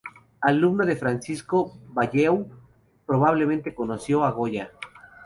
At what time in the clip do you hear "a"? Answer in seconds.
4.23-4.31